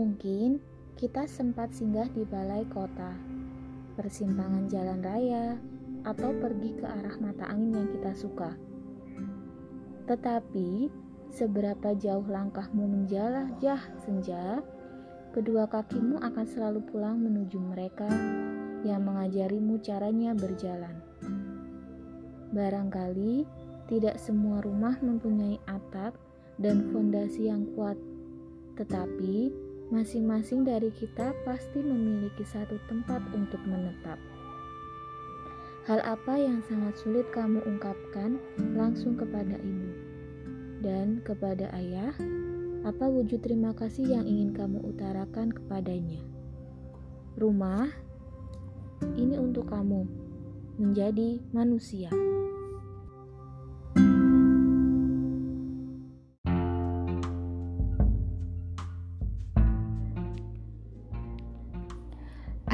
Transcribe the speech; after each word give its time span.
Mungkin 0.00 0.56
kita 0.96 1.28
sempat 1.28 1.76
singgah 1.76 2.08
di 2.08 2.24
balai 2.24 2.64
kota, 2.72 3.12
persimpangan 4.00 4.64
jalan 4.64 5.04
raya, 5.04 5.60
atau 6.08 6.32
pergi 6.40 6.72
ke 6.72 6.88
arah 6.88 7.20
mata 7.20 7.44
angin 7.52 7.84
yang 7.84 7.88
kita 7.92 8.16
suka. 8.16 8.56
Tetapi, 10.08 10.88
seberapa 11.28 11.92
jauh 11.92 12.24
langkahmu 12.24 12.80
menjelajah 12.80 13.76
senja, 14.00 14.64
kedua 15.36 15.68
kakimu 15.68 16.16
akan 16.16 16.48
selalu 16.48 16.80
pulang 16.88 17.20
menuju 17.20 17.60
mereka 17.60 18.08
yang 18.80 19.04
mengajarimu 19.04 19.84
caranya 19.84 20.32
berjalan. 20.32 20.96
Barangkali 22.56 23.44
tidak 23.84 24.16
semua 24.16 24.64
rumah 24.64 24.96
mempunyai 25.04 25.60
atap 25.68 26.16
dan 26.56 26.88
fondasi 26.88 27.52
yang 27.52 27.68
kuat, 27.76 28.00
tetapi 28.80 29.68
Masing-masing 29.90 30.62
dari 30.62 30.94
kita 30.94 31.34
pasti 31.42 31.82
memiliki 31.82 32.46
satu 32.46 32.78
tempat 32.86 33.26
untuk 33.34 33.58
menetap. 33.66 34.22
Hal 35.90 35.98
apa 36.06 36.38
yang 36.38 36.62
sangat 36.62 36.94
sulit 37.02 37.26
kamu 37.34 37.58
ungkapkan 37.66 38.38
langsung 38.78 39.18
kepada 39.18 39.58
ibu 39.58 39.90
dan 40.78 41.18
kepada 41.26 41.74
ayah? 41.74 42.14
Apa 42.86 43.10
wujud 43.10 43.42
terima 43.42 43.74
kasih 43.74 44.14
yang 44.14 44.30
ingin 44.30 44.54
kamu 44.54 44.78
utarakan 44.94 45.50
kepadanya? 45.50 46.22
Rumah 47.34 47.90
ini 49.18 49.42
untuk 49.42 49.74
kamu 49.74 50.06
menjadi 50.78 51.42
manusia. 51.50 52.14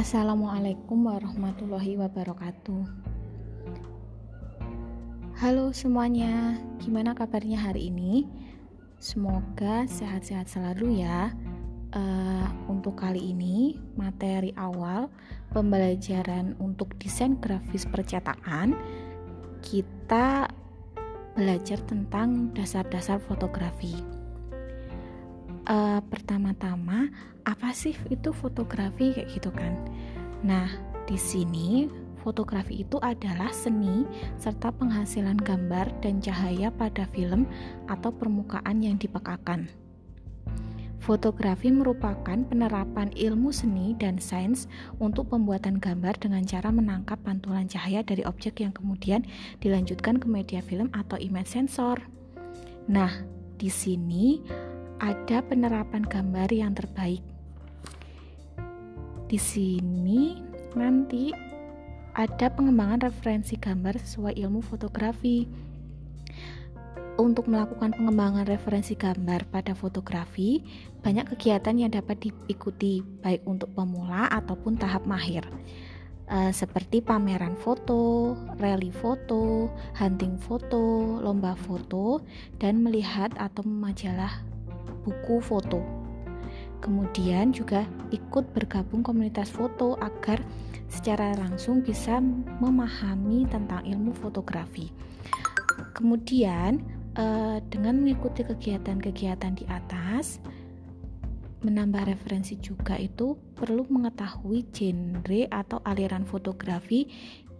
Assalamualaikum 0.06 1.10
warahmatullahi 1.10 1.98
wabarakatuh. 1.98 2.82
Halo 5.42 5.74
semuanya, 5.74 6.62
gimana 6.78 7.10
kabarnya 7.10 7.58
hari 7.58 7.90
ini? 7.90 8.22
Semoga 9.02 9.82
sehat-sehat 9.90 10.46
selalu 10.46 11.02
ya. 11.02 11.34
Uh, 11.90 12.46
untuk 12.70 13.02
kali 13.02 13.34
ini, 13.34 13.82
materi 13.98 14.54
awal 14.54 15.10
pembelajaran 15.50 16.54
untuk 16.62 16.94
desain 17.02 17.34
grafis 17.42 17.82
percetakan, 17.82 18.78
kita 19.58 20.46
belajar 21.34 21.82
tentang 21.82 22.54
dasar-dasar 22.54 23.18
fotografi 23.18 24.16
uh, 25.66 26.00
pertama-tama 26.06 27.10
apa 27.46 27.70
sih 27.74 27.94
itu 28.10 28.30
fotografi 28.34 29.14
kayak 29.14 29.28
gitu 29.34 29.50
kan. 29.54 29.74
Nah, 30.44 30.68
di 31.06 31.16
sini 31.16 31.86
fotografi 32.20 32.82
itu 32.82 32.98
adalah 32.98 33.54
seni 33.54 34.02
serta 34.36 34.74
penghasilan 34.74 35.38
gambar 35.38 36.02
dan 36.02 36.18
cahaya 36.18 36.74
pada 36.74 37.06
film 37.14 37.46
atau 37.86 38.10
permukaan 38.10 38.82
yang 38.82 38.98
dipekakan. 38.98 39.70
Fotografi 41.06 41.70
merupakan 41.70 42.34
penerapan 42.50 43.14
ilmu 43.14 43.54
seni 43.54 43.94
dan 43.94 44.18
sains 44.18 44.66
untuk 44.98 45.30
pembuatan 45.30 45.78
gambar 45.78 46.18
dengan 46.18 46.42
cara 46.42 46.74
menangkap 46.74 47.22
pantulan 47.22 47.70
cahaya 47.70 48.02
dari 48.02 48.26
objek 48.26 48.58
yang 48.58 48.74
kemudian 48.74 49.22
dilanjutkan 49.62 50.18
ke 50.18 50.26
media 50.26 50.58
film 50.58 50.90
atau 50.90 51.14
image 51.14 51.54
sensor. 51.54 52.02
Nah, 52.90 53.22
di 53.54 53.70
sini 53.70 54.42
ada 54.98 55.46
penerapan 55.46 56.02
gambar 56.02 56.50
yang 56.50 56.74
terbaik. 56.74 57.35
Di 59.26 59.42
sini 59.42 60.38
nanti 60.78 61.34
ada 62.14 62.46
pengembangan 62.46 63.10
referensi 63.10 63.58
gambar 63.58 63.98
sesuai 63.98 64.38
ilmu 64.38 64.62
fotografi. 64.62 65.50
Untuk 67.18 67.50
melakukan 67.50 67.90
pengembangan 67.98 68.46
referensi 68.46 68.94
gambar 68.94 69.50
pada 69.50 69.74
fotografi, 69.74 70.62
banyak 71.02 71.34
kegiatan 71.34 71.74
yang 71.74 71.90
dapat 71.90 72.22
diikuti, 72.22 73.02
baik 73.02 73.42
untuk 73.50 73.74
pemula 73.74 74.30
ataupun 74.30 74.78
tahap 74.78 75.08
mahir, 75.08 75.42
e, 76.28 76.52
seperti 76.54 77.00
pameran 77.00 77.56
foto, 77.56 78.36
rally 78.60 78.92
foto, 78.92 79.72
hunting 79.96 80.38
foto, 80.38 81.16
lomba 81.18 81.56
foto, 81.56 82.20
dan 82.60 82.84
melihat 82.84 83.32
atau 83.40 83.64
majalah 83.64 84.44
buku 85.02 85.40
foto. 85.40 86.05
Kemudian 86.86 87.50
juga 87.50 87.82
ikut 88.14 88.54
bergabung 88.54 89.02
komunitas 89.02 89.50
foto 89.50 89.98
agar 89.98 90.38
secara 90.86 91.34
langsung 91.34 91.82
bisa 91.82 92.22
memahami 92.62 93.42
tentang 93.50 93.82
ilmu 93.82 94.14
fotografi. 94.14 94.94
Kemudian 95.98 96.78
eh, 97.18 97.58
dengan 97.66 97.98
mengikuti 97.98 98.46
kegiatan-kegiatan 98.46 99.58
di 99.58 99.66
atas, 99.66 100.38
menambah 101.66 102.06
referensi 102.06 102.54
juga 102.62 102.94
itu 102.94 103.34
perlu 103.58 103.82
mengetahui 103.90 104.70
genre 104.70 105.42
atau 105.50 105.82
aliran 105.82 106.22
fotografi 106.22 107.10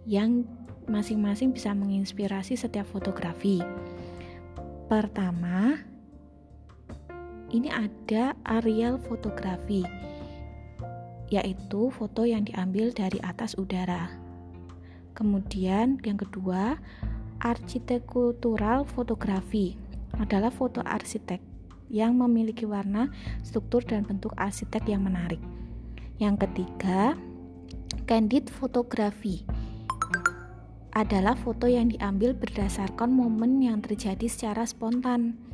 yang 0.07 0.47
masing-masing 0.87 1.51
bisa 1.51 1.75
menginspirasi 1.75 2.55
setiap 2.55 2.87
fotografi. 2.87 3.59
Pertama, 4.87 5.83
ini 7.51 7.71
ada 7.71 8.35
aerial 8.43 8.99
fotografi, 8.99 9.87
yaitu 11.31 11.87
foto 11.95 12.27
yang 12.27 12.43
diambil 12.43 12.91
dari 12.91 13.19
atas 13.23 13.55
udara. 13.55 14.11
Kemudian 15.15 15.97
yang 16.03 16.19
kedua, 16.19 16.75
arsitektural 17.39 18.83
fotografi 18.83 19.79
adalah 20.19 20.51
foto 20.51 20.83
arsitek 20.83 21.39
yang 21.87 22.19
memiliki 22.19 22.67
warna, 22.67 23.07
struktur, 23.47 23.79
dan 23.79 24.03
bentuk 24.03 24.35
arsitek 24.35 24.83
yang 24.91 25.07
menarik. 25.07 25.39
Yang 26.19 26.49
ketiga, 26.49 27.15
candid 28.03 28.51
fotografi 28.51 29.47
adalah 30.91 31.37
foto 31.37 31.69
yang 31.69 31.93
diambil 31.93 32.33
berdasarkan 32.33 33.13
momen 33.13 33.61
yang 33.61 33.79
terjadi 33.85 34.25
secara 34.25 34.65
spontan 34.65 35.47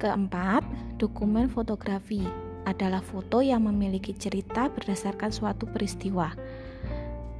Keempat, 0.00 0.64
dokumen 1.00 1.48
fotografi 1.48 2.28
adalah 2.68 3.00
foto 3.00 3.40
yang 3.40 3.64
memiliki 3.64 4.12
cerita 4.12 4.68
berdasarkan 4.68 5.32
suatu 5.32 5.64
peristiwa. 5.64 6.36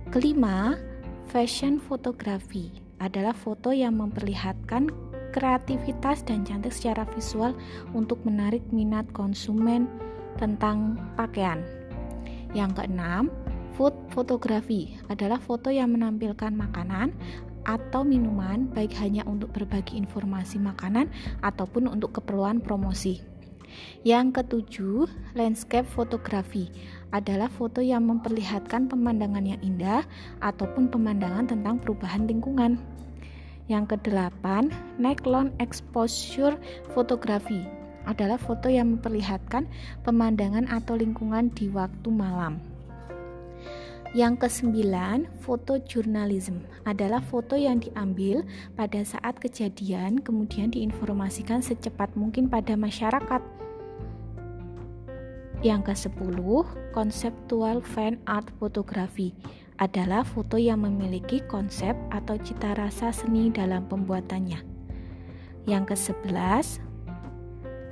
Kelima, 0.09 0.81
fashion 1.29 1.77
fotografi 1.77 2.73
adalah 2.97 3.37
foto 3.37 3.71
yang 3.77 4.01
memperlihatkan 4.01 4.89
kreativitas 5.37 6.25
dan 6.25 6.43
cantik 6.43 6.75
secara 6.75 7.05
visual 7.13 7.53
untuk 7.93 8.19
menarik 8.25 8.65
minat 8.73 9.05
konsumen 9.13 9.87
tentang 10.41 10.99
pakaian. 11.15 11.61
Yang 12.57 12.83
keenam, 12.83 13.31
food 13.79 13.95
fotografi 14.11 14.99
adalah 15.07 15.39
foto 15.39 15.71
yang 15.71 15.95
menampilkan 15.95 16.51
makanan 16.51 17.15
atau 17.69 18.03
minuman 18.03 18.67
baik 18.73 18.97
hanya 18.99 19.23
untuk 19.29 19.53
berbagi 19.53 20.01
informasi 20.01 20.59
makanan 20.59 21.13
ataupun 21.45 21.87
untuk 21.87 22.19
keperluan 22.19 22.59
promosi. 22.59 23.30
Yang 24.07 24.43
ketujuh, 24.43 25.07
landscape 25.37 25.87
fotografi 25.87 26.71
adalah 27.11 27.51
foto 27.51 27.83
yang 27.83 28.07
memperlihatkan 28.07 28.87
pemandangan 28.87 29.45
yang 29.45 29.61
indah 29.61 30.07
ataupun 30.41 30.89
pemandangan 30.89 31.51
tentang 31.51 31.83
perubahan 31.83 32.25
lingkungan. 32.25 32.81
Yang 33.71 33.95
kedelapan, 33.95 34.75
neck-long 34.99 35.55
exposure 35.63 36.59
fotografi 36.91 37.63
adalah 38.09 38.41
foto 38.41 38.67
yang 38.67 38.99
memperlihatkan 38.99 39.69
pemandangan 40.03 40.67
atau 40.67 40.97
lingkungan 40.97 41.53
di 41.55 41.69
waktu 41.71 42.09
malam. 42.11 42.59
Yang 44.11 44.43
kesembilan, 44.43 45.31
foto 45.39 45.79
jurnalisme 45.79 46.67
adalah 46.83 47.23
foto 47.23 47.55
yang 47.55 47.79
diambil 47.79 48.43
pada 48.75 49.07
saat 49.07 49.39
kejadian 49.39 50.19
kemudian 50.19 50.75
diinformasikan 50.75 51.63
secepat 51.63 52.11
mungkin 52.19 52.51
pada 52.51 52.75
masyarakat. 52.75 53.60
Yang 55.61 55.93
kesepuluh, 55.93 56.65
konseptual 56.97 57.85
fan 57.85 58.17
art 58.25 58.49
fotografi 58.57 59.37
adalah 59.77 60.25
foto 60.25 60.57
yang 60.57 60.89
memiliki 60.89 61.45
konsep 61.53 61.93
atau 62.09 62.41
cita 62.41 62.73
rasa 62.73 63.13
seni 63.13 63.53
dalam 63.53 63.85
pembuatannya. 63.85 64.57
Yang 65.69 65.85
kesebelas, 65.93 66.81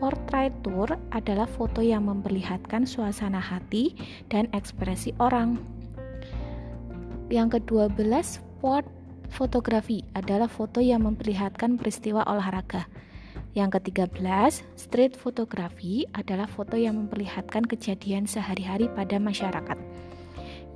portrait 0.00 0.56
tour 0.64 0.96
adalah 1.12 1.44
foto 1.44 1.84
yang 1.84 2.08
memperlihatkan 2.08 2.88
suasana 2.88 3.40
hati 3.40 3.92
dan 4.32 4.48
ekspresi 4.56 5.12
orang. 5.20 5.60
Yang 7.28 7.60
kedua 7.60 7.92
sport 8.24 8.88
fotografi 9.28 10.08
adalah 10.16 10.48
foto 10.48 10.80
yang 10.80 11.04
memperlihatkan 11.04 11.76
peristiwa 11.76 12.24
olahraga. 12.24 12.88
Yang 13.56 13.80
ke-13, 13.80 14.22
street 14.78 15.14
photography 15.18 16.06
adalah 16.14 16.46
foto 16.46 16.78
yang 16.78 16.94
memperlihatkan 17.00 17.66
kejadian 17.66 18.28
sehari-hari 18.28 18.86
pada 18.92 19.18
masyarakat. 19.18 19.78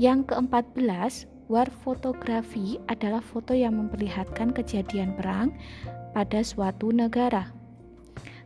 Yang 0.01 0.35
ke-14, 0.35 1.31
war 1.53 1.69
photography 1.85 2.81
adalah 2.89 3.21
foto 3.21 3.53
yang 3.53 3.77
memperlihatkan 3.77 4.57
kejadian 4.57 5.15
perang 5.15 5.53
pada 6.17 6.41
suatu 6.41 6.91
negara. 6.91 7.53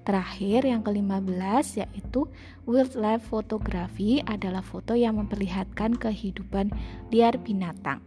Terakhir 0.06 0.62
yang 0.62 0.86
ke-15 0.86 1.82
yaitu 1.82 2.30
wildlife 2.62 3.26
photography 3.26 4.22
adalah 4.22 4.62
foto 4.62 4.94
yang 4.94 5.18
memperlihatkan 5.18 5.98
kehidupan 5.98 6.70
liar 7.10 7.34
binatang. 7.42 7.98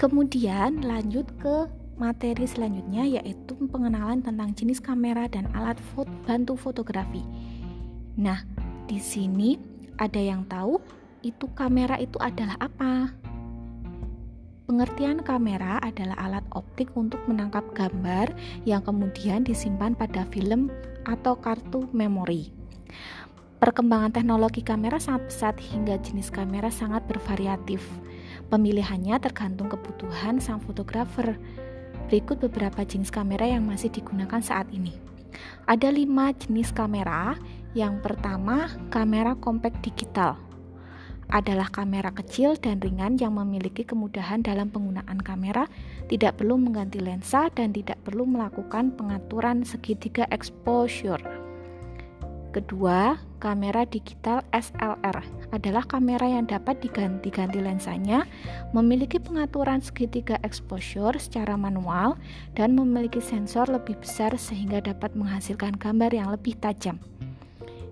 Kemudian 0.00 0.80
lanjut 0.80 1.28
ke 1.36 1.68
materi 1.96 2.46
selanjutnya 2.46 3.06
yaitu 3.06 3.54
pengenalan 3.70 4.20
tentang 4.20 4.52
jenis 4.52 4.82
kamera 4.82 5.26
dan 5.30 5.50
alat 5.54 5.78
foto, 5.92 6.10
bantu 6.26 6.54
fotografi. 6.58 7.22
Nah, 8.14 8.42
di 8.86 8.98
sini 9.02 9.58
ada 9.98 10.18
yang 10.18 10.46
tahu 10.46 10.78
itu 11.24 11.46
kamera 11.56 11.96
itu 11.96 12.20
adalah 12.20 12.58
apa? 12.60 13.14
Pengertian 14.64 15.20
kamera 15.20 15.76
adalah 15.84 16.16
alat 16.16 16.44
optik 16.56 16.88
untuk 16.96 17.20
menangkap 17.28 17.64
gambar 17.76 18.32
yang 18.64 18.80
kemudian 18.80 19.44
disimpan 19.44 19.92
pada 19.92 20.24
film 20.32 20.72
atau 21.04 21.36
kartu 21.36 21.84
memori. 21.92 22.48
Perkembangan 23.60 24.12
teknologi 24.12 24.60
kamera 24.60 25.00
sangat 25.00 25.28
pesat 25.28 25.56
hingga 25.56 25.96
jenis 26.00 26.28
kamera 26.28 26.68
sangat 26.68 27.04
bervariatif. 27.08 27.80
Pemilihannya 28.52 29.16
tergantung 29.20 29.72
kebutuhan 29.72 30.36
sang 30.36 30.60
fotografer. 30.60 31.40
Berikut 32.08 32.40
beberapa 32.40 32.84
jenis 32.84 33.08
kamera 33.08 33.48
yang 33.48 33.64
masih 33.64 33.88
digunakan 33.88 34.40
saat 34.40 34.68
ini. 34.70 34.92
Ada 35.64 35.90
lima 35.90 36.30
jenis 36.36 36.70
kamera. 36.70 37.34
Yang 37.74 38.06
pertama, 38.06 38.70
kamera 38.92 39.34
compact 39.34 39.82
digital 39.82 40.38
adalah 41.32 41.72
kamera 41.72 42.12
kecil 42.12 42.54
dan 42.60 42.78
ringan 42.78 43.16
yang 43.16 43.34
memiliki 43.34 43.82
kemudahan 43.82 44.44
dalam 44.44 44.68
penggunaan 44.68 45.20
kamera, 45.24 45.66
tidak 46.06 46.38
perlu 46.40 46.60
mengganti 46.60 47.00
lensa 47.00 47.48
dan 47.50 47.72
tidak 47.72 47.96
perlu 48.04 48.28
melakukan 48.28 48.92
pengaturan 48.92 49.64
segitiga 49.64 50.28
exposure. 50.28 51.43
Kedua, 52.54 53.18
kamera 53.42 53.82
digital 53.82 54.46
SLR 54.54 55.26
adalah 55.50 55.82
kamera 55.90 56.22
yang 56.38 56.46
dapat 56.46 56.78
diganti-ganti 56.78 57.58
lensanya, 57.58 58.30
memiliki 58.70 59.18
pengaturan 59.18 59.82
segitiga 59.82 60.38
exposure 60.46 61.18
secara 61.18 61.58
manual, 61.58 62.14
dan 62.54 62.78
memiliki 62.78 63.18
sensor 63.18 63.66
lebih 63.66 63.98
besar 63.98 64.38
sehingga 64.38 64.78
dapat 64.78 65.18
menghasilkan 65.18 65.74
gambar 65.74 66.14
yang 66.14 66.30
lebih 66.30 66.54
tajam. 66.62 67.02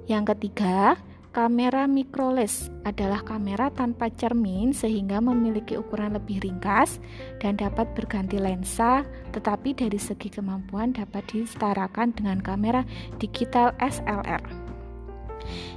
Yang 0.07 0.39
ketiga, 0.39 0.95
Kamera 1.33 1.89
microless 1.89 2.69
adalah 2.85 3.25
kamera 3.25 3.73
tanpa 3.73 4.13
cermin 4.13 4.77
sehingga 4.77 5.17
memiliki 5.17 5.81
ukuran 5.81 6.13
lebih 6.13 6.45
ringkas 6.45 7.01
dan 7.41 7.57
dapat 7.57 7.89
berganti 7.97 8.37
lensa, 8.37 9.01
tetapi 9.33 9.73
dari 9.73 9.97
segi 9.97 10.29
kemampuan 10.29 10.93
dapat 10.93 11.25
disetarakan 11.33 12.13
dengan 12.13 12.37
kamera 12.45 12.85
digital 13.17 13.73
SLR. 13.81 14.45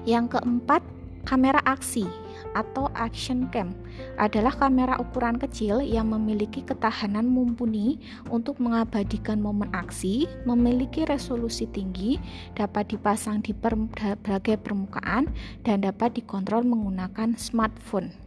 Yang 0.04 0.36
keempat, 0.36 0.84
kamera 1.24 1.64
aksi 1.64 2.25
atau 2.56 2.88
action 2.96 3.48
cam 3.52 3.76
adalah 4.16 4.56
kamera 4.56 4.96
ukuran 4.98 5.36
kecil 5.36 5.84
yang 5.84 6.12
memiliki 6.12 6.64
ketahanan 6.64 7.28
mumpuni 7.28 8.00
untuk 8.32 8.58
mengabadikan 8.64 9.40
momen 9.40 9.72
aksi, 9.76 10.26
memiliki 10.48 11.04
resolusi 11.06 11.68
tinggi, 11.70 12.18
dapat 12.56 12.96
dipasang 12.96 13.44
di 13.44 13.52
berbagai 13.52 14.60
permukaan, 14.64 15.30
dan 15.68 15.84
dapat 15.84 16.16
dikontrol 16.18 16.64
menggunakan 16.64 17.36
smartphone. 17.36 18.26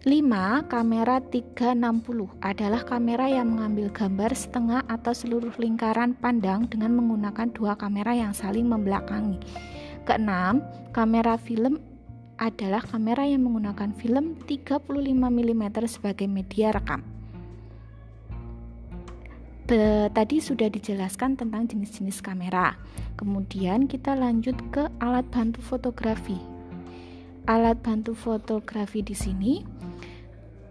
5. 0.00 0.64
Kamera 0.72 1.20
360 1.20 1.76
adalah 2.40 2.80
kamera 2.88 3.28
yang 3.28 3.52
mengambil 3.52 3.92
gambar 3.92 4.32
setengah 4.32 4.80
atau 4.88 5.12
seluruh 5.12 5.52
lingkaran 5.60 6.16
pandang 6.16 6.64
dengan 6.72 6.96
menggunakan 6.96 7.52
dua 7.52 7.76
kamera 7.76 8.16
yang 8.16 8.32
saling 8.32 8.64
membelakangi. 8.64 9.36
Keenam, 10.08 10.64
kamera 10.96 11.36
film 11.36 11.76
adalah 12.40 12.80
kamera 12.80 13.28
yang 13.28 13.44
menggunakan 13.44 13.92
film 13.92 14.40
35 14.48 14.88
mm 15.12 15.64
sebagai 15.84 16.24
media 16.24 16.72
rekam. 16.72 17.04
Be, 19.68 20.08
tadi 20.10 20.40
sudah 20.40 20.72
dijelaskan 20.72 21.36
tentang 21.36 21.68
jenis-jenis 21.68 22.24
kamera. 22.24 22.80
Kemudian 23.20 23.84
kita 23.84 24.16
lanjut 24.16 24.56
ke 24.72 24.88
alat 25.04 25.28
bantu 25.28 25.60
fotografi. 25.60 26.40
Alat 27.44 27.76
bantu 27.84 28.16
fotografi 28.16 29.04
di 29.04 29.12
sini 29.12 29.60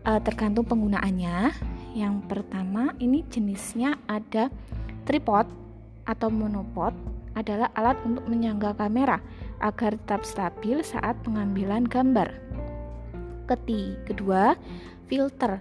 e, 0.04 0.12
tergantung 0.26 0.66
penggunaannya. 0.66 1.38
Yang 1.94 2.16
pertama, 2.26 2.98
ini 2.98 3.22
jenisnya 3.30 3.94
ada 4.10 4.50
tripod 5.06 5.46
atau 6.10 6.34
monopod 6.34 6.98
adalah 7.38 7.70
alat 7.78 7.96
untuk 8.04 8.26
menyangga 8.26 8.74
kamera 8.74 9.22
agar 9.60 9.96
tetap 9.96 10.24
stabil 10.28 10.80
saat 10.84 11.16
pengambilan 11.24 11.88
gambar. 11.88 12.32
Keti, 13.48 13.98
kedua, 14.06 14.56
filter 15.10 15.60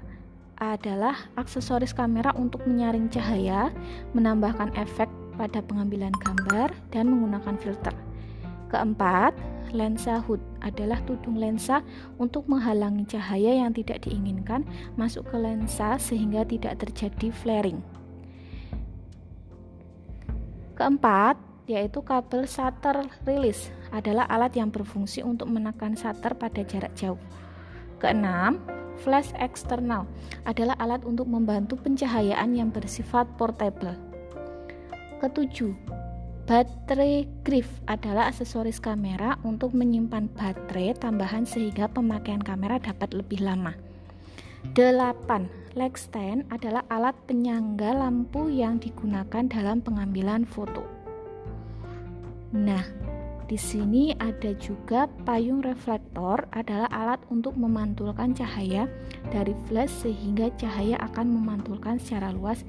adalah 0.58 1.30
aksesoris 1.38 1.94
kamera 1.94 2.34
untuk 2.34 2.66
menyaring 2.66 3.06
cahaya, 3.08 3.70
menambahkan 4.12 4.74
efek 4.74 5.06
pada 5.38 5.62
pengambilan 5.62 6.10
gambar, 6.18 6.74
dan 6.90 7.06
menggunakan 7.06 7.54
filter. 7.62 7.94
Keempat, 8.68 9.32
lensa 9.72 10.20
hood 10.20 10.42
adalah 10.60 11.00
tudung 11.08 11.40
lensa 11.40 11.80
untuk 12.20 12.44
menghalangi 12.50 13.08
cahaya 13.08 13.64
yang 13.64 13.72
tidak 13.72 14.04
diinginkan 14.04 14.66
masuk 14.98 15.24
ke 15.30 15.36
lensa 15.40 15.96
sehingga 15.96 16.44
tidak 16.44 16.76
terjadi 16.82 17.32
flaring. 17.32 17.80
Keempat, 20.76 21.40
yaitu 21.68 22.00
kabel 22.04 22.44
shutter 22.48 23.08
release 23.28 23.72
adalah 23.92 24.28
alat 24.28 24.56
yang 24.56 24.68
berfungsi 24.68 25.24
untuk 25.24 25.48
menekan 25.48 25.94
shutter 25.94 26.34
pada 26.36 26.60
jarak 26.64 26.92
jauh. 26.96 27.20
Keenam, 27.98 28.62
flash 29.02 29.30
eksternal 29.38 30.06
adalah 30.46 30.74
alat 30.78 31.02
untuk 31.06 31.26
membantu 31.26 31.78
pencahayaan 31.78 32.54
yang 32.54 32.70
bersifat 32.70 33.26
portable. 33.38 33.94
Ketujuh, 35.18 35.74
baterai 36.46 37.26
grip 37.42 37.66
adalah 37.90 38.30
aksesoris 38.30 38.78
kamera 38.78 39.34
untuk 39.42 39.74
menyimpan 39.74 40.30
baterai 40.30 40.94
tambahan 40.94 41.42
sehingga 41.42 41.90
pemakaian 41.90 42.42
kamera 42.42 42.78
dapat 42.78 43.12
lebih 43.12 43.42
lama. 43.42 43.74
8. 44.74 45.78
Leg 45.78 45.94
stand 45.94 46.50
adalah 46.50 46.82
alat 46.90 47.14
penyangga 47.30 47.94
lampu 47.94 48.50
yang 48.50 48.82
digunakan 48.82 49.46
dalam 49.46 49.78
pengambilan 49.78 50.42
foto. 50.42 50.82
Nah, 52.50 52.82
di 53.48 53.56
sini 53.56 54.12
ada 54.20 54.52
juga 54.60 55.08
payung 55.24 55.64
reflektor 55.64 56.44
adalah 56.52 56.84
alat 56.92 57.20
untuk 57.32 57.56
memantulkan 57.56 58.36
cahaya 58.36 58.84
dari 59.32 59.56
flash 59.64 60.04
sehingga 60.04 60.52
cahaya 60.60 61.00
akan 61.00 61.32
memantulkan 61.32 61.96
secara 61.96 62.28
luas 62.28 62.60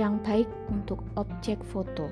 yang 0.00 0.16
baik 0.24 0.48
untuk 0.72 1.04
objek 1.20 1.60
foto. 1.68 2.08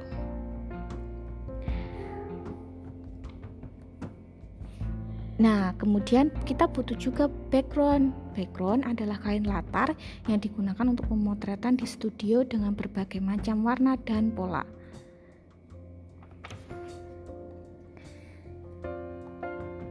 Nah, 5.41 5.73
kemudian 5.81 6.29
kita 6.45 6.69
butuh 6.69 6.95
juga 7.01 7.33
background. 7.49 8.13
Background 8.37 8.85
adalah 8.85 9.17
kain 9.25 9.49
latar 9.49 9.97
yang 10.29 10.39
digunakan 10.39 10.85
untuk 10.85 11.09
pemotretan 11.09 11.81
di 11.81 11.89
studio 11.89 12.45
dengan 12.45 12.77
berbagai 12.77 13.25
macam 13.25 13.65
warna 13.65 13.97
dan 14.05 14.31
pola. 14.37 14.82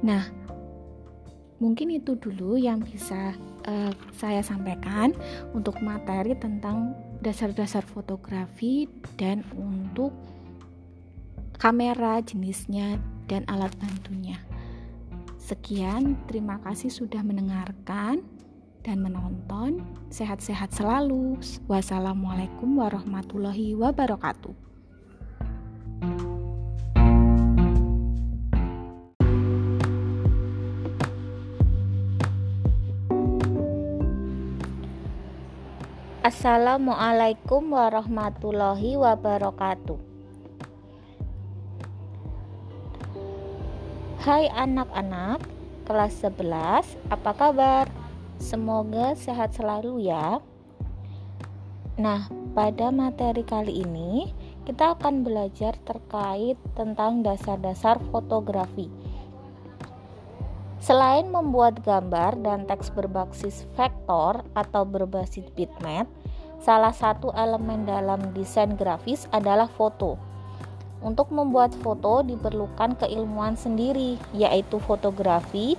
Nah, 0.02 0.26
mungkin 1.62 1.94
itu 1.94 2.18
dulu 2.18 2.58
yang 2.58 2.82
bisa 2.82 3.38
uh, 3.70 3.94
saya 4.18 4.42
sampaikan 4.42 5.14
untuk 5.54 5.78
materi 5.86 6.34
tentang 6.34 6.98
dasar-dasar 7.22 7.86
fotografi 7.86 8.90
dan 9.18 9.46
untuk 9.54 10.14
kamera 11.62 12.18
jenisnya 12.26 12.98
dan 13.30 13.46
alat 13.46 13.70
bantunya. 13.78 14.42
Sekian, 15.38 16.18
terima 16.26 16.58
kasih 16.66 16.90
sudah 16.90 17.22
mendengarkan 17.22 18.26
dan 18.82 18.98
menonton. 19.04 19.86
Sehat-sehat 20.10 20.74
selalu. 20.74 21.38
Wassalamualaikum 21.70 22.82
warahmatullahi 22.82 23.78
wabarakatuh. 23.78 24.71
Assalamualaikum 36.22 37.74
warahmatullahi 37.74 38.94
wabarakatuh. 38.94 39.98
Hai 44.22 44.46
anak-anak 44.54 45.42
kelas 45.90 46.22
11, 46.22 46.86
apa 47.10 47.32
kabar? 47.34 47.90
Semoga 48.38 49.18
sehat 49.18 49.58
selalu 49.58 50.14
ya. 50.14 50.38
Nah, 51.98 52.30
pada 52.54 52.94
materi 52.94 53.42
kali 53.42 53.82
ini 53.82 54.30
kita 54.62 54.94
akan 54.94 55.26
belajar 55.26 55.74
terkait 55.82 56.62
tentang 56.78 57.26
dasar-dasar 57.26 57.98
fotografi. 58.14 58.94
Selain 60.82 61.30
membuat 61.30 61.86
gambar 61.86 62.42
dan 62.42 62.66
teks 62.66 62.90
berbasis 62.90 63.70
vektor 63.78 64.42
atau 64.58 64.82
berbasis 64.82 65.46
bitmap, 65.54 66.10
salah 66.58 66.90
satu 66.90 67.30
elemen 67.38 67.86
dalam 67.86 68.34
desain 68.34 68.74
grafis 68.74 69.30
adalah 69.30 69.70
foto. 69.70 70.18
Untuk 71.06 71.30
membuat 71.30 71.78
foto 71.86 72.26
diperlukan 72.26 72.98
keilmuan 72.98 73.54
sendiri, 73.54 74.18
yaitu 74.34 74.82
fotografi, 74.82 75.78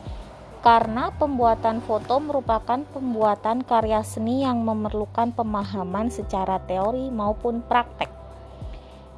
karena 0.62 1.10
pembuatan 1.18 1.82
foto 1.82 2.22
merupakan 2.22 2.86
pembuatan 2.94 3.66
karya 3.66 4.06
seni 4.06 4.46
yang 4.46 4.62
memerlukan 4.62 5.34
pemahaman 5.34 6.14
secara 6.14 6.62
teori 6.62 7.10
maupun 7.10 7.66
praktek. 7.66 8.10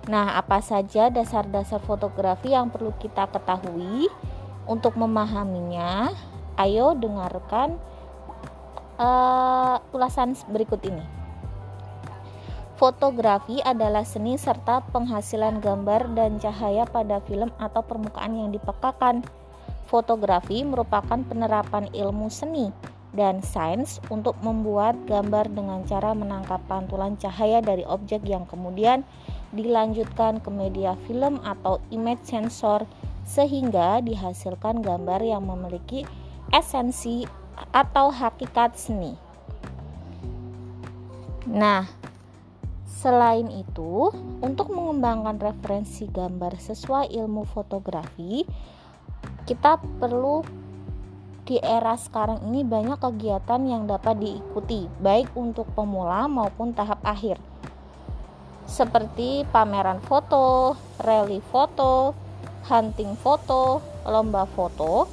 Nah, 0.08 0.40
apa 0.40 0.64
saja 0.64 1.12
dasar-dasar 1.12 1.80
fotografi 1.84 2.56
yang 2.56 2.72
perlu 2.72 2.96
kita 2.96 3.28
ketahui? 3.28 4.08
Untuk 4.64 4.96
memahaminya, 4.96 6.12
ayo 6.56 6.96
dengarkan 6.96 7.76
uh, 8.96 9.76
ulasan 9.92 10.32
berikut 10.48 10.80
ini. 10.86 11.04
Fotografi 12.74 13.62
adalah 13.62 14.02
seni 14.02 14.34
serta 14.34 14.82
penghasilan 14.90 15.62
gambar 15.62 16.10
dan 16.18 16.42
cahaya 16.42 16.82
pada 16.84 17.22
film 17.22 17.54
atau 17.56 17.86
permukaan 17.86 18.34
yang 18.34 18.50
dipekakan. 18.50 19.22
Fotografi 19.86 20.66
merupakan 20.66 21.22
penerapan 21.22 21.86
ilmu 21.94 22.26
seni 22.26 22.74
dan 23.14 23.46
sains 23.46 24.02
untuk 24.10 24.34
membuat 24.42 24.98
gambar 25.06 25.46
dengan 25.54 25.86
cara 25.86 26.10
menangkap 26.18 26.58
pantulan 26.66 27.14
cahaya 27.14 27.62
dari 27.62 27.86
objek 27.86 28.26
yang 28.26 28.42
kemudian 28.42 29.06
dilanjutkan 29.54 30.42
ke 30.42 30.50
media 30.50 30.98
film 31.06 31.38
atau 31.46 31.78
image 31.94 32.26
sensor 32.26 32.82
sehingga 33.24 34.04
dihasilkan 34.04 34.84
gambar 34.84 35.20
yang 35.24 35.48
memiliki 35.48 36.04
esensi 36.52 37.24
atau 37.72 38.12
hakikat 38.12 38.76
seni. 38.76 39.16
Nah, 41.44 41.84
selain 42.88 43.48
itu, 43.52 44.08
untuk 44.40 44.72
mengembangkan 44.72 45.36
referensi 45.40 46.08
gambar 46.08 46.56
sesuai 46.56 47.12
ilmu 47.12 47.44
fotografi, 47.44 48.48
kita 49.44 49.76
perlu 50.00 50.40
di 51.44 51.60
era 51.60 51.92
sekarang 52.00 52.48
ini 52.48 52.64
banyak 52.64 52.96
kegiatan 52.96 53.60
yang 53.68 53.84
dapat 53.84 54.16
diikuti, 54.16 54.88
baik 55.04 55.36
untuk 55.36 55.68
pemula 55.76 56.24
maupun 56.24 56.72
tahap 56.72 57.04
akhir. 57.04 57.36
Seperti 58.64 59.44
pameran 59.52 60.00
foto, 60.00 60.72
rally 61.04 61.44
foto, 61.52 62.16
hunting 62.64 63.16
foto, 63.20 63.84
lomba 64.08 64.48
foto, 64.48 65.08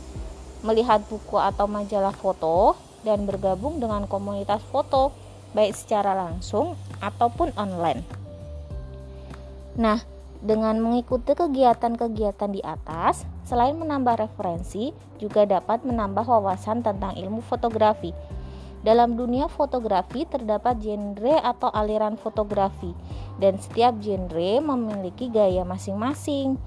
melihat 0.63 1.03
buku 1.08 1.36
atau 1.36 1.67
majalah 1.67 2.15
foto, 2.15 2.75
dan 3.01 3.25
bergabung 3.25 3.81
dengan 3.81 4.05
komunitas 4.05 4.62
foto, 4.70 5.12
baik 5.51 5.74
secara 5.75 6.13
langsung 6.15 6.77
ataupun 7.01 7.51
online. 7.58 8.05
Nah, 9.75 10.00
dengan 10.41 10.79
mengikuti 10.81 11.38
kegiatan-kegiatan 11.38 12.51
di 12.51 12.62
atas, 12.65 13.25
selain 13.46 13.77
menambah 13.77 14.25
referensi, 14.25 14.89
juga 15.22 15.46
dapat 15.46 15.86
menambah 15.86 16.25
wawasan 16.25 16.81
tentang 16.81 17.13
ilmu 17.13 17.46
fotografi. 17.46 18.10
Dalam 18.81 19.13
dunia 19.13 19.46
fotografi 19.46 20.25
terdapat 20.25 20.81
genre 20.81 21.38
atau 21.38 21.70
aliran 21.70 22.17
fotografi, 22.17 22.89
dan 23.38 23.62
setiap 23.62 23.93
genre 24.01 24.51
memiliki 24.58 25.29
gaya 25.29 25.62
masing-masing 25.62 26.58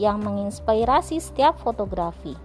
yang 0.00 0.20
menginspirasi 0.20 1.20
setiap 1.20 1.58
fotografi. 1.60 2.36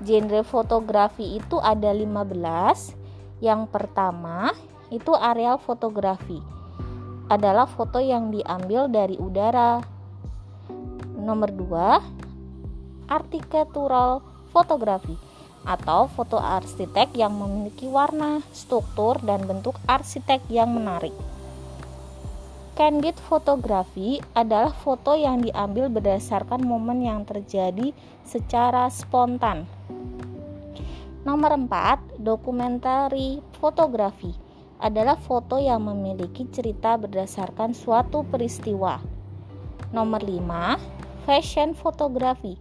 Genre 0.00 0.40
fotografi 0.46 1.36
itu 1.36 1.60
ada 1.60 1.92
15. 1.92 2.96
Yang 3.44 3.62
pertama 3.68 4.52
itu 4.88 5.12
areal 5.12 5.60
fotografi. 5.60 6.40
Adalah 7.30 7.68
foto 7.68 8.02
yang 8.02 8.34
diambil 8.34 8.90
dari 8.90 9.14
udara. 9.20 9.84
Nomor 11.20 11.52
2, 11.52 13.12
architectural 13.12 14.24
fotografi 14.50 15.14
atau 15.68 16.08
foto 16.08 16.40
arsitek 16.40 17.12
yang 17.12 17.36
memiliki 17.36 17.84
warna, 17.84 18.40
struktur, 18.50 19.20
dan 19.20 19.44
bentuk 19.44 19.76
arsitek 19.84 20.40
yang 20.48 20.72
menarik. 20.72 21.12
Candid 22.80 23.20
fotografi 23.20 24.24
adalah 24.32 24.72
foto 24.72 25.12
yang 25.12 25.44
diambil 25.44 25.92
berdasarkan 25.92 26.64
momen 26.64 27.04
yang 27.04 27.28
terjadi 27.28 27.92
secara 28.24 28.88
spontan. 28.88 29.68
Nomor 31.28 31.60
4, 31.60 32.24
dokumentari 32.24 33.44
fotografi 33.60 34.32
adalah 34.80 35.20
foto 35.20 35.60
yang 35.60 35.92
memiliki 35.92 36.48
cerita 36.48 36.96
berdasarkan 36.96 37.76
suatu 37.76 38.24
peristiwa. 38.24 38.96
Nomor 39.92 40.24
5, 40.24 41.28
fashion 41.28 41.76
fotografi 41.76 42.56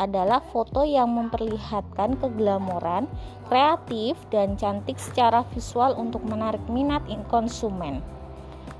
adalah 0.00 0.40
foto 0.48 0.80
yang 0.80 1.12
memperlihatkan 1.12 2.16
keglamoran, 2.16 3.04
kreatif, 3.52 4.16
dan 4.32 4.56
cantik 4.56 4.96
secara 4.96 5.44
visual 5.52 5.92
untuk 6.00 6.24
menarik 6.24 6.64
minat 6.72 7.04
konsumen. 7.28 8.00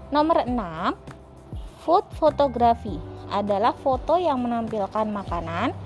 Nomor 0.08 0.48
6, 0.48 0.96
food 1.84 2.08
photography 2.16 2.96
adalah 3.28 3.76
foto 3.76 4.16
yang 4.16 4.40
menampilkan 4.40 5.04
makanan 5.04 5.76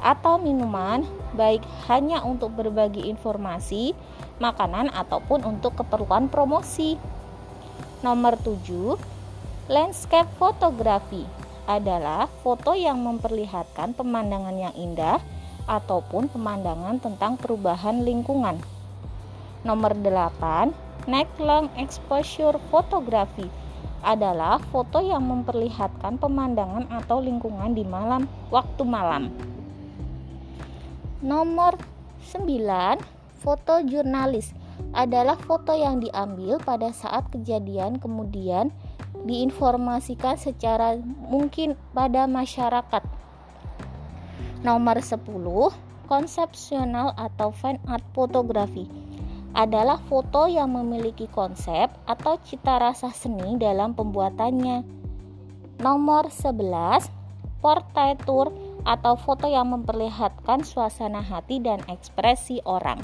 atau 0.00 0.40
minuman 0.40 1.04
baik 1.36 1.60
hanya 1.92 2.24
untuk 2.24 2.56
berbagi 2.56 3.04
informasi, 3.12 3.92
makanan 4.40 4.88
ataupun 4.96 5.44
untuk 5.44 5.76
keperluan 5.76 6.32
promosi. 6.32 6.96
Nomor 8.00 8.40
7, 8.40 8.96
landscape 9.68 10.32
photography 10.40 11.28
adalah 11.68 12.32
foto 12.40 12.72
yang 12.72 13.04
memperlihatkan 13.04 13.92
pemandangan 13.92 14.56
yang 14.56 14.72
indah 14.72 15.20
ataupun 15.68 16.32
pemandangan 16.32 16.96
tentang 16.96 17.36
perubahan 17.36 18.00
lingkungan. 18.08 18.56
Nomor 19.68 19.92
8, 19.92 20.89
Night 21.08 21.32
long 21.40 21.72
exposure 21.80 22.60
photography 22.68 23.48
adalah 24.04 24.60
foto 24.68 25.00
yang 25.00 25.24
memperlihatkan 25.24 26.20
pemandangan 26.20 26.92
atau 26.92 27.24
lingkungan 27.24 27.72
di 27.72 27.88
malam 27.88 28.28
waktu 28.52 28.84
malam. 28.84 29.32
Nomor 31.24 31.80
9, 32.20 33.00
foto 33.40 33.80
jurnalis 33.80 34.52
adalah 34.92 35.40
foto 35.40 35.72
yang 35.72 36.04
diambil 36.04 36.60
pada 36.60 36.92
saat 36.92 37.28
kejadian 37.32 37.96
kemudian 37.96 38.68
diinformasikan 39.24 40.36
secara 40.36 41.00
mungkin 41.00 41.80
pada 41.96 42.28
masyarakat. 42.28 43.04
Nomor 44.60 45.00
10, 45.00 45.16
konsepsional 46.08 47.16
atau 47.16 47.52
fan 47.56 47.80
art 47.88 48.04
fotografi 48.12 49.09
adalah 49.54 49.98
foto 50.06 50.46
yang 50.46 50.70
memiliki 50.70 51.26
konsep 51.26 51.90
atau 52.06 52.38
cita 52.42 52.78
rasa 52.78 53.10
seni 53.10 53.58
dalam 53.58 53.92
pembuatannya. 53.98 54.86
Nomor 55.82 56.30
11, 56.30 57.10
portraitur 57.64 58.52
atau 58.84 59.14
foto 59.18 59.50
yang 59.50 59.68
memperlihatkan 59.72 60.64
suasana 60.64 61.20
hati 61.20 61.60
dan 61.60 61.82
ekspresi 61.90 62.62
orang. 62.64 63.00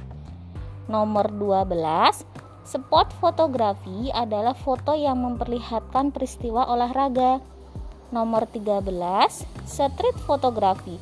Nomor 0.86 1.34
12, 1.34 2.22
spot 2.62 3.10
fotografi 3.18 4.08
adalah 4.14 4.54
foto 4.54 4.94
yang 4.94 5.18
memperlihatkan 5.18 6.14
peristiwa 6.14 6.68
olahraga. 6.70 7.42
Nomor 8.14 8.46
13, 8.46 8.86
street 9.66 10.18
fotografi 10.24 10.96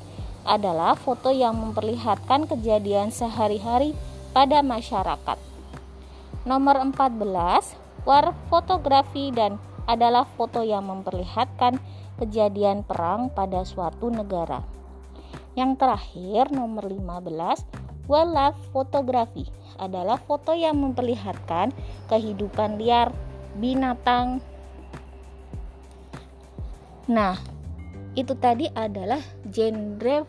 adalah 0.44 0.96
foto 0.96 1.32
yang 1.32 1.56
memperlihatkan 1.56 2.48
kejadian 2.48 3.12
sehari-hari 3.12 3.96
pada 4.34 4.60
masyarakat. 4.66 5.38
Nomor 6.44 6.76
14, 6.82 8.04
war 8.04 8.34
fotografi 8.50 9.30
dan 9.30 9.56
adalah 9.86 10.26
foto 10.26 10.60
yang 10.60 10.90
memperlihatkan 10.90 11.78
kejadian 12.18 12.82
perang 12.82 13.30
pada 13.30 13.62
suatu 13.62 14.10
negara. 14.10 14.66
Yang 15.54 15.78
terakhir, 15.78 16.50
nomor 16.50 16.90
15, 16.90 18.10
wildlife 18.10 18.60
fotografi 18.74 19.46
adalah 19.78 20.18
foto 20.18 20.50
yang 20.52 20.82
memperlihatkan 20.82 21.70
kehidupan 22.10 22.76
liar 22.76 23.14
binatang. 23.54 24.42
Nah, 27.06 27.38
itu 28.18 28.34
tadi 28.34 28.66
adalah 28.74 29.22
genre 29.46 30.26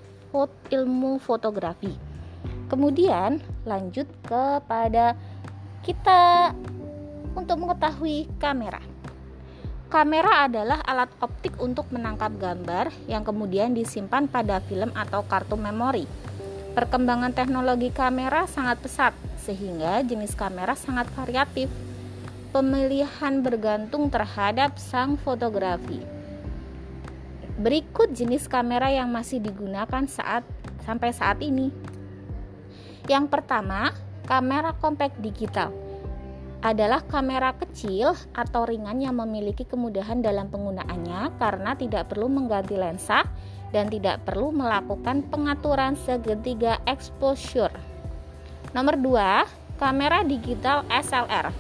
ilmu 0.67 1.15
fotografi. 1.23 1.95
Kemudian 2.67 3.39
lanjut 3.65 4.07
kepada 4.23 5.17
kita 5.83 6.53
untuk 7.35 7.61
mengetahui 7.61 8.31
kamera. 8.39 8.79
Kamera 9.85 10.49
adalah 10.49 10.81
alat 10.81 11.13
optik 11.21 11.61
untuk 11.61 11.93
menangkap 11.93 12.33
gambar 12.41 12.89
yang 13.05 13.21
kemudian 13.21 13.77
disimpan 13.77 14.25
pada 14.25 14.57
film 14.65 14.89
atau 14.97 15.21
kartu 15.25 15.53
memori. 15.53 16.09
Perkembangan 16.73 17.31
teknologi 17.31 17.93
kamera 17.93 18.49
sangat 18.49 18.81
pesat, 18.81 19.13
sehingga 19.39 20.01
jenis 20.03 20.33
kamera 20.35 20.73
sangat 20.75 21.07
variatif. 21.13 21.69
Pemilihan 22.51 23.39
bergantung 23.45 24.11
terhadap 24.11 24.75
sang 24.81 25.15
fotografi. 25.15 26.01
Berikut 27.55 28.11
jenis 28.11 28.51
kamera 28.51 28.91
yang 28.91 29.07
masih 29.07 29.39
digunakan 29.39 30.03
saat 30.11 30.43
sampai 30.83 31.15
saat 31.15 31.39
ini. 31.39 31.71
Yang 33.05 33.29
pertama, 33.29 33.93
kamera 34.25 34.73
compact 34.81 35.21
digital. 35.21 35.69
Adalah 36.65 37.05
kamera 37.05 37.53
kecil 37.53 38.17
atau 38.33 38.65
ringan 38.65 38.97
yang 38.97 39.21
memiliki 39.21 39.61
kemudahan 39.69 40.25
dalam 40.25 40.49
penggunaannya 40.49 41.37
karena 41.37 41.77
tidak 41.77 42.09
perlu 42.09 42.25
mengganti 42.25 42.73
lensa 42.73 43.21
dan 43.69 43.93
tidak 43.93 44.25
perlu 44.25 44.49
melakukan 44.49 45.21
pengaturan 45.29 45.93
segitiga 45.93 46.81
exposure. 46.89 47.69
Nomor 48.73 48.97
2, 48.97 49.77
kamera 49.77 50.25
digital 50.25 50.81
SLR 50.89 51.53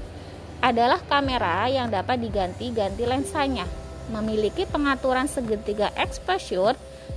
adalah 0.65 0.97
kamera 1.05 1.69
yang 1.69 1.93
dapat 1.93 2.25
diganti-ganti 2.25 3.05
lensanya, 3.05 3.69
memiliki 4.09 4.65
pengaturan 4.65 5.29
segitiga 5.29 5.93
exposure 5.93 6.73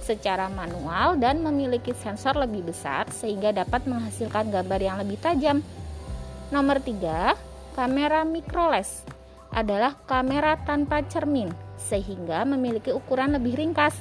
secara 0.09 0.49
manual 0.49 1.21
dan 1.21 1.45
memiliki 1.45 1.93
sensor 1.93 2.33
lebih 2.41 2.73
besar 2.73 3.05
sehingga 3.13 3.53
dapat 3.53 3.85
menghasilkan 3.85 4.49
gambar 4.49 4.81
yang 4.81 4.97
lebih 5.05 5.21
tajam. 5.21 5.61
Nomor 6.49 6.81
3, 6.81 7.37
Kamera 7.77 8.27
microless 8.27 9.07
adalah 9.55 9.95
kamera 10.09 10.59
tanpa 10.67 10.99
cermin 11.07 11.55
sehingga 11.79 12.43
memiliki 12.43 12.91
ukuran 12.91 13.39
lebih 13.39 13.55
ringkas 13.55 13.95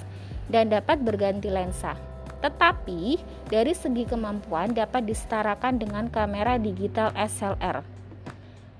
dan 0.49 0.73
dapat 0.73 0.97
berganti 1.05 1.53
lensa. 1.53 1.93
Tetapi 2.41 3.21
dari 3.53 3.77
segi 3.77 4.09
kemampuan 4.09 4.73
dapat 4.73 5.05
disetarakan 5.05 5.77
dengan 5.77 6.09
kamera 6.09 6.57
digital 6.57 7.13
SLR. 7.13 7.85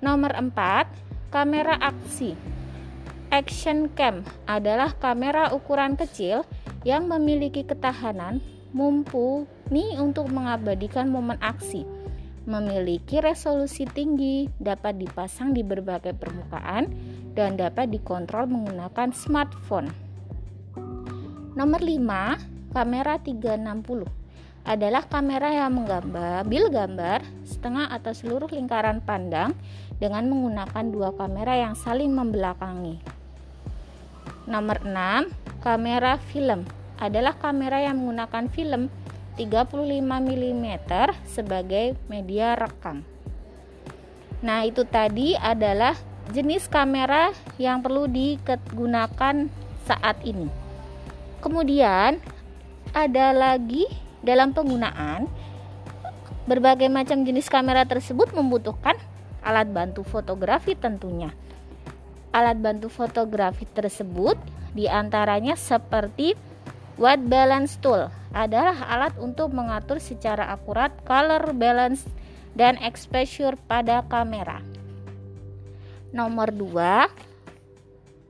Nomor 0.02 0.34
4, 0.34 0.50
kamera 1.30 1.78
aksi. 1.78 2.34
Action 3.28 3.92
cam 3.94 4.24
adalah 4.48 4.96
kamera 4.96 5.52
ukuran 5.52 6.00
kecil 6.00 6.48
yang 6.88 7.12
memiliki 7.12 7.68
ketahanan 7.68 8.40
mumpuni 8.72 10.00
untuk 10.00 10.32
mengabadikan 10.32 11.12
momen 11.12 11.36
aksi 11.44 11.98
memiliki 12.48 13.20
resolusi 13.20 13.84
tinggi, 13.84 14.48
dapat 14.58 15.04
dipasang 15.04 15.52
di 15.52 15.62
berbagai 15.62 16.16
permukaan, 16.16 16.88
dan 17.36 17.60
dapat 17.60 17.92
dikontrol 17.92 18.48
menggunakan 18.48 19.12
smartphone. 19.12 19.92
Nomor 21.54 21.84
5, 21.84 22.72
kamera 22.72 23.20
360 23.20 24.08
adalah 24.68 25.04
kamera 25.08 25.48
yang 25.64 25.80
menggambar 25.80 26.44
gambar 26.48 27.20
setengah 27.48 27.88
atau 27.88 28.12
seluruh 28.12 28.52
lingkaran 28.52 29.00
pandang 29.00 29.56
dengan 29.96 30.28
menggunakan 30.28 30.86
dua 30.92 31.16
kamera 31.16 31.56
yang 31.56 31.76
saling 31.76 32.12
membelakangi. 32.12 33.17
Nomor 34.48 34.80
6, 34.88 35.60
kamera 35.60 36.16
film 36.32 36.64
adalah 36.96 37.36
kamera 37.36 37.84
yang 37.84 38.00
menggunakan 38.00 38.48
film 38.48 38.88
35 39.36 40.02
mm 40.02 40.68
sebagai 41.28 42.00
media 42.08 42.56
rekam. 42.56 43.04
Nah, 44.40 44.64
itu 44.64 44.88
tadi 44.88 45.36
adalah 45.36 46.00
jenis 46.32 46.72
kamera 46.72 47.36
yang 47.60 47.84
perlu 47.84 48.08
digunakan 48.08 49.52
saat 49.84 50.16
ini. 50.24 50.48
Kemudian 51.44 52.18
ada 52.96 53.36
lagi 53.36 53.84
dalam 54.24 54.56
penggunaan 54.56 55.28
berbagai 56.48 56.88
macam 56.88 57.28
jenis 57.28 57.52
kamera 57.52 57.84
tersebut 57.84 58.32
membutuhkan 58.32 58.96
alat 59.44 59.68
bantu 59.68 60.08
fotografi 60.08 60.74
tentunya. 60.74 61.36
Alat 62.38 62.62
bantu 62.62 62.86
fotografi 62.94 63.66
tersebut 63.66 64.38
di 64.78 64.86
antaranya 64.86 65.58
seperti 65.58 66.38
white 67.02 67.26
balance 67.26 67.82
tool 67.82 68.14
adalah 68.30 68.78
alat 68.94 69.18
untuk 69.18 69.50
mengatur 69.50 69.98
secara 69.98 70.54
akurat 70.54 70.94
color 71.02 71.50
balance 71.58 72.06
dan 72.54 72.78
exposure 72.78 73.58
pada 73.66 74.06
kamera. 74.06 74.62
Nomor 76.14 76.54
2, 76.54 77.10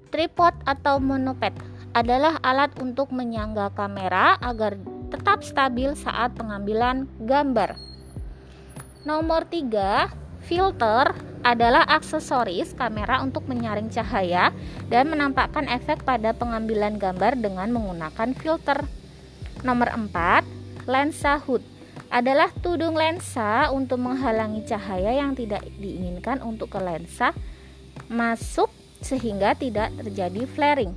tripod 0.08 0.56
atau 0.64 1.04
monopod 1.04 1.52
adalah 1.92 2.40
alat 2.48 2.72
untuk 2.80 3.12
menyangga 3.12 3.76
kamera 3.76 4.40
agar 4.40 4.80
tetap 5.12 5.44
stabil 5.44 5.92
saat 6.00 6.32
pengambilan 6.40 7.12
gambar. 7.28 7.76
Nomor 9.04 9.44
3, 9.52 10.27
filter 10.48 11.12
adalah 11.44 11.84
aksesoris 11.84 12.72
kamera 12.74 13.20
untuk 13.20 13.46
menyaring 13.52 13.92
cahaya 13.92 14.56
dan 14.88 15.12
menampakkan 15.12 15.68
efek 15.68 16.08
pada 16.08 16.32
pengambilan 16.32 16.96
gambar 16.96 17.36
dengan 17.36 17.72
menggunakan 17.76 18.32
filter. 18.36 18.88
Nomor 19.68 19.92
4, 19.92 20.88
lensa 20.88 21.36
hood 21.44 21.62
adalah 22.08 22.48
tudung 22.64 22.96
lensa 22.96 23.68
untuk 23.76 24.00
menghalangi 24.00 24.64
cahaya 24.64 25.20
yang 25.20 25.36
tidak 25.36 25.68
diinginkan 25.76 26.40
untuk 26.40 26.72
ke 26.72 26.80
lensa 26.80 27.36
masuk 28.08 28.72
sehingga 29.04 29.52
tidak 29.54 29.92
terjadi 30.00 30.48
flaring. 30.48 30.96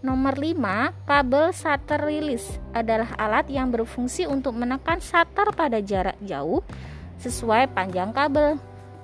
Nomor 0.00 0.40
5, 0.40 0.56
kabel 1.04 1.52
shutter 1.52 2.00
release 2.00 2.56
adalah 2.72 3.12
alat 3.20 3.52
yang 3.52 3.68
berfungsi 3.68 4.24
untuk 4.24 4.56
menekan 4.56 4.96
shutter 4.96 5.52
pada 5.52 5.84
jarak 5.84 6.16
jauh 6.24 6.64
sesuai 7.20 7.70
panjang 7.76 8.10
kabel. 8.16 8.56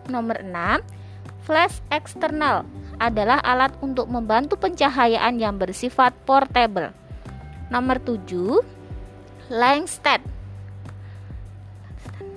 Nomor 0.09 0.41
6, 0.41 0.83
flash 1.45 1.79
eksternal 1.93 2.65
adalah 2.97 3.39
alat 3.45 3.77
untuk 3.85 4.09
membantu 4.09 4.57
pencahayaan 4.57 5.37
yang 5.37 5.61
bersifat 5.61 6.17
portable. 6.25 6.91
Nomor 7.69 8.01
7, 8.01 8.63
Langstand. 9.53 10.23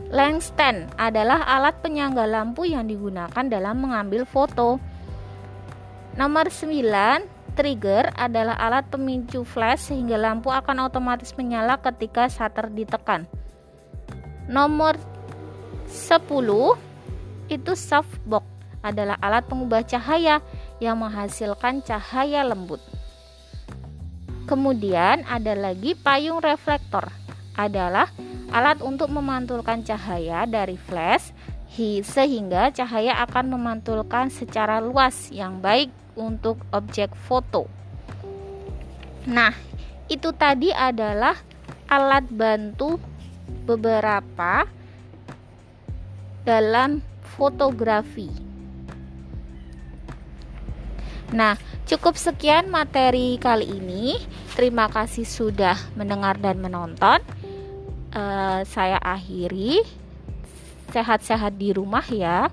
Langstand 0.09 0.89
adalah 0.97 1.45
alat 1.45 1.77
penyangga 1.85 2.25
lampu 2.25 2.65
yang 2.65 2.89
digunakan 2.89 3.45
dalam 3.45 3.77
mengambil 3.77 4.25
foto. 4.25 4.81
Nomor 6.17 6.49
9, 6.49 7.53
trigger 7.53 8.09
adalah 8.17 8.57
alat 8.57 8.89
pemicu 8.89 9.45
flash 9.45 9.93
sehingga 9.93 10.17
lampu 10.17 10.49
akan 10.49 10.89
otomatis 10.89 11.35
menyala 11.37 11.77
ketika 11.77 12.25
shutter 12.25 12.73
ditekan. 12.73 13.29
Nomor 14.49 14.97
10 15.89 16.21
itu 17.49 17.73
softbox 17.73 18.45
adalah 18.85 19.17
alat 19.19 19.43
pengubah 19.49 19.81
cahaya 19.83 20.39
yang 20.77 21.01
menghasilkan 21.01 21.81
cahaya 21.81 22.45
lembut. 22.45 22.79
Kemudian 24.45 25.25
ada 25.25 25.57
lagi 25.57 25.97
payung 25.97 26.39
reflektor. 26.39 27.09
Adalah 27.57 28.07
alat 28.53 28.79
untuk 28.79 29.11
memantulkan 29.11 29.83
cahaya 29.83 30.47
dari 30.47 30.77
flash 30.79 31.35
sehingga 32.03 32.73
cahaya 32.75 33.23
akan 33.23 33.55
memantulkan 33.55 34.27
secara 34.27 34.83
luas 34.83 35.31
yang 35.31 35.63
baik 35.63 35.87
untuk 36.17 36.59
objek 36.75 37.13
foto. 37.15 37.71
Nah, 39.29 39.53
itu 40.11 40.33
tadi 40.35 40.73
adalah 40.75 41.37
alat 41.87 42.27
bantu 42.27 42.99
beberapa 43.63 44.65
dalam 46.49 47.05
fotografi. 47.37 48.33
Nah, 51.29 51.53
cukup 51.85 52.17
sekian 52.17 52.73
materi 52.73 53.37
kali 53.37 53.69
ini. 53.69 54.17
Terima 54.57 54.89
kasih 54.89 55.29
sudah 55.29 55.77
mendengar 55.93 56.41
dan 56.41 56.57
menonton. 56.57 57.21
Uh, 58.09 58.65
saya 58.65 58.97
akhiri. 58.97 59.85
Sehat-sehat 60.89 61.53
di 61.61 61.69
rumah 61.69 62.05
ya. 62.09 62.49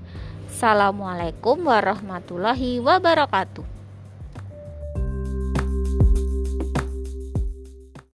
Assalamualaikum 0.52 1.56
warahmatullahi 1.64 2.84
wabarakatuh. 2.84 3.75